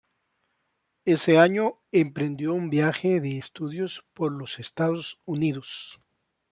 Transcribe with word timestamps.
Ese 1.05 1.37
año 1.37 1.75
emprendió 1.91 2.55
un 2.55 2.71
viaje 2.71 3.19
de 3.21 3.37
estudios 3.37 4.03
por 4.15 4.31
los 4.31 4.57
Estados 4.57 5.21
Unidos. 5.25 5.99